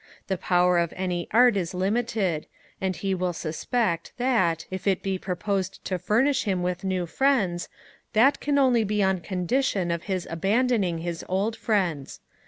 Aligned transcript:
The 0.29 0.35
power 0.37 0.79
of 0.79 0.93
any 0.95 1.27
art 1.29 1.55
is 1.55 1.75
limited; 1.75 2.47
and 2.81 2.95
he 2.95 3.13
will 3.13 3.33
suspect, 3.33 4.13
that, 4.17 4.65
if 4.71 4.87
it 4.87 5.03
be 5.03 5.19
proposed 5.19 5.85
to 5.85 5.99
furnish 5.99 6.41
him 6.45 6.63
with 6.63 6.83
new 6.83 7.05
friends, 7.05 7.69
that 8.13 8.39
can 8.39 8.55
be 8.55 8.59
only 8.61 8.81
upon 8.81 9.19
condition 9.19 9.91
of 9.91 10.05
his 10.05 10.25
abandoning 10.31 10.97
his 10.97 11.23
old 11.29 11.55
friends. 11.55 12.19